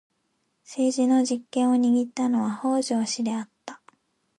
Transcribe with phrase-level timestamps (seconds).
[0.65, 3.79] 政治の実権を握ったのは北条氏であった。